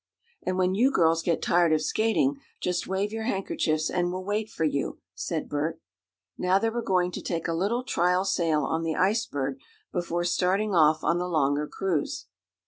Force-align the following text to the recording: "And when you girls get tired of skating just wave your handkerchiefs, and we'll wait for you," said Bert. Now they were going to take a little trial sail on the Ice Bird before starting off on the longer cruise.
"And 0.41 0.57
when 0.57 0.73
you 0.73 0.89
girls 0.89 1.21
get 1.21 1.43
tired 1.43 1.71
of 1.71 1.83
skating 1.83 2.37
just 2.59 2.87
wave 2.87 3.11
your 3.13 3.25
handkerchiefs, 3.25 3.87
and 3.87 4.11
we'll 4.11 4.23
wait 4.23 4.49
for 4.49 4.63
you," 4.63 4.97
said 5.13 5.47
Bert. 5.47 5.79
Now 6.39 6.57
they 6.57 6.71
were 6.71 6.81
going 6.81 7.11
to 7.11 7.21
take 7.21 7.47
a 7.47 7.53
little 7.53 7.83
trial 7.83 8.25
sail 8.25 8.63
on 8.63 8.81
the 8.81 8.95
Ice 8.95 9.27
Bird 9.27 9.59
before 9.93 10.23
starting 10.23 10.73
off 10.73 11.03
on 11.03 11.19
the 11.19 11.29
longer 11.29 11.67
cruise. 11.67 12.25